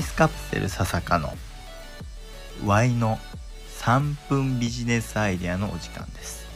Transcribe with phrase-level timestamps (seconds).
[0.00, 1.32] スカプセル笹香の
[2.64, 3.18] Y の
[3.80, 6.46] 3分ビジネスアイデアのお時間です。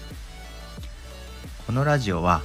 [1.66, 2.40] このラジオは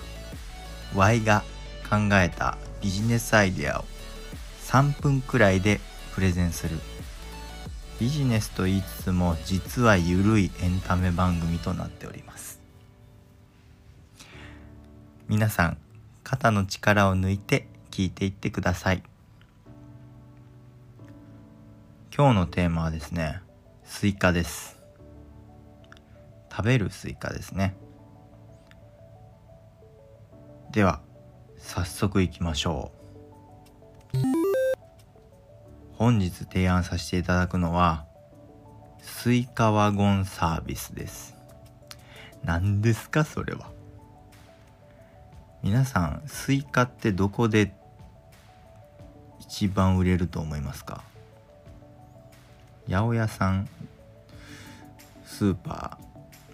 [0.95, 1.43] Y が
[1.89, 3.85] 考えたビジネスアイデアを
[4.65, 5.79] 3分くらいで
[6.13, 6.77] プレゼンする。
[7.99, 12.59] ビジネスと言いつつも実はゆるいエンタメ番組となっております。
[15.29, 15.77] 皆さん
[16.23, 19.03] 肩の力を抜いて聞いていってください。
[22.15, 23.41] 今日のテーマはですね
[23.83, 24.79] スイカです。
[26.51, 27.75] 食べるスイカですね。
[30.71, 31.01] では
[31.57, 32.91] 早速いきましょ
[34.13, 34.17] う。
[35.93, 38.05] 本日提案させていただくのは
[39.01, 41.35] スイカワゴンサービスです。
[42.43, 43.71] 何ですかそれは。
[45.63, 47.73] 皆さんスイカってどこで
[49.39, 51.03] 一番売れると思いますか？
[52.87, 53.69] 八百屋さん
[55.25, 55.97] スーパ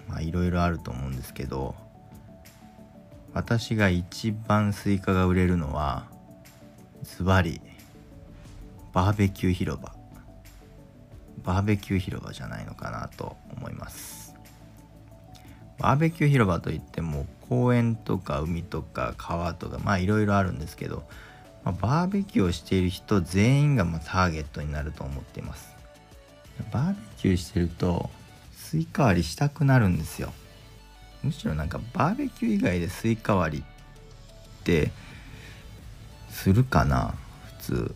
[0.07, 1.75] ーまあいろいろあると思うんですけど
[3.33, 6.07] 私が一番スイカが売れるのは
[7.03, 7.61] ズバリ
[8.91, 9.93] バーベキュー広場。
[11.43, 14.35] バーベキュー広場じゃないのかなと思います。
[15.77, 21.07] バーベキュー広場といっても公園とか海とか川とかまあいろいろあるんですけど、
[21.63, 25.78] まあ、バーベキューをしている人全員がまターゲットになると思っています。
[26.71, 28.09] バーベキューしてると
[28.53, 30.33] スイカ割りしたくなるんですよ。
[31.23, 34.91] むしろなんかバーベキュー以外でスイカ割りって
[36.29, 37.15] するかな
[37.59, 37.95] 普通。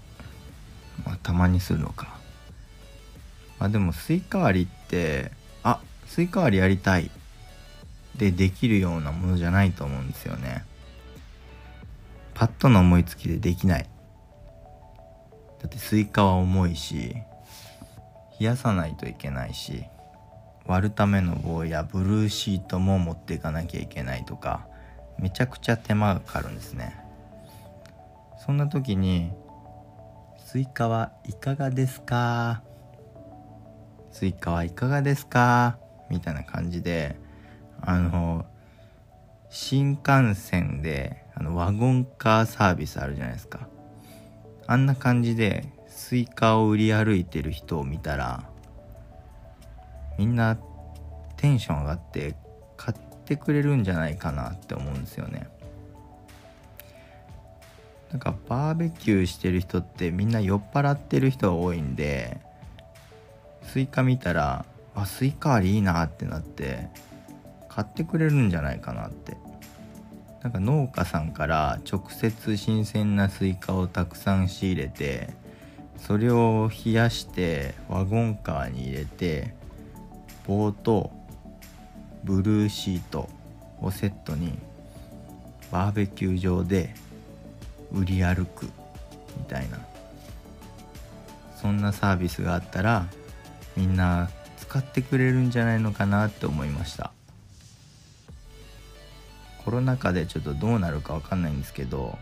[1.05, 2.17] まあたまにするのか。
[3.59, 5.31] まあでもスイカ割りって
[5.63, 7.11] あスイカ割りやりたい。
[8.15, 10.63] でできるようなものじゃないと思うんですよね。
[12.35, 13.89] パッとの思いつきでできない。
[15.61, 17.15] だってスイカは重いし
[18.39, 19.85] 冷やさないといけないし
[20.65, 24.65] 割るための棒やブルーシートも持っていかなきゃいけないとか
[25.19, 26.97] めちゃくちゃ手間がかかるんですね
[28.45, 29.31] そんな時に
[30.37, 32.63] 「スイカはいかがですか?」
[34.11, 35.77] 「スイカはいかがですか?」
[36.09, 37.17] みたいな感じで
[37.81, 38.45] あの
[39.49, 43.67] 新幹線であのワゴンカーサービスあるじゃないですか
[44.67, 48.43] あんな感じでスイカを売り歩いてる人を見たら
[50.17, 50.57] みんな
[51.37, 52.35] テンション上がって
[52.75, 55.47] 買ってくれるんじゃないかなって思うんですよね。
[58.11, 62.39] なんかバーベキューしてる人ってみんな酔っ払ってる人が多いんで
[63.63, 66.89] スイカ見たらあスイカありいいなってなって
[67.69, 69.37] 買ってくれるんじゃないかなって。
[70.41, 75.33] なんか農家さんから直接新鮮なスイカをたくさん仕入れて
[75.97, 79.53] それを冷やしてワゴンカーに入れて
[80.45, 81.11] 棒と
[82.23, 83.29] ブルーシート
[83.81, 84.57] をセットに
[85.71, 86.93] バーベキュー場で
[87.91, 88.65] 売り歩く
[89.37, 89.79] みたいな。
[91.55, 93.07] そんなサービスがあったら
[93.77, 97.13] みんな使ってくれるんじゃないのかなって思いました。
[99.63, 102.17] コロナ禍でちょっとどうなるかわかんないんですけど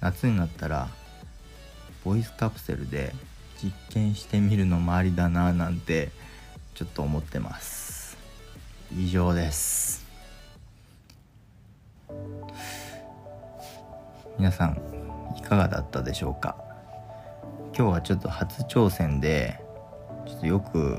[0.00, 0.88] 夏になったら
[2.04, 3.12] ボイスカプセルで
[3.62, 6.08] 実験してみるのもありだななんて
[6.74, 8.16] ちょっと思ってます。
[8.96, 10.06] 以上です。
[14.38, 14.80] 皆さん
[15.36, 16.56] いかがだったでしょうか？
[17.76, 19.60] 今日はちょっと初挑戦で
[20.26, 20.98] ちょっとよく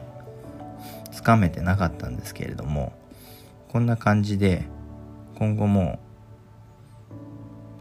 [1.12, 2.94] つかめてなかったんですけれども
[3.70, 4.66] こんな感じで
[5.38, 6.00] 今後も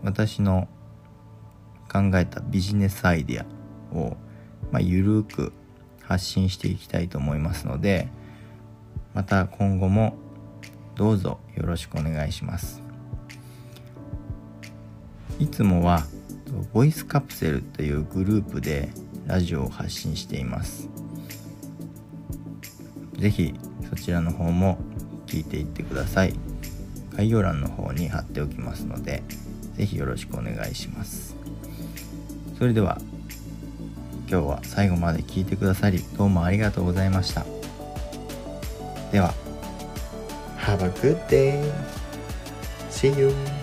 [0.03, 0.67] 私の
[1.91, 3.47] 考えたビジネスアイデア
[3.93, 4.17] を、
[4.71, 5.53] まあ、ゆるく
[6.03, 8.09] 発信していきたいと思いますので
[9.15, 10.15] また今後も
[10.95, 12.83] どうぞよろしくお願いします。
[15.39, 16.05] いつもは
[16.73, 18.91] ボイスカプセルというグループで
[19.27, 20.89] ラジオを発信しています。
[23.19, 23.55] 是非
[23.89, 24.79] そちらの方も
[25.27, 26.35] 聞いていってください。
[27.17, 29.23] 概要欄の方に貼っておきますので
[29.75, 31.35] 是非よろしくお願いします。
[32.61, 33.01] それでは
[34.29, 37.47] 今日は最後まで聞いてくださりどうもありがとうございました
[39.11, 39.33] では
[40.59, 41.73] Have a good day!
[42.91, 43.60] See you!